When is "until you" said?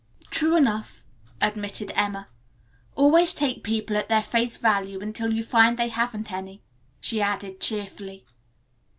4.99-5.43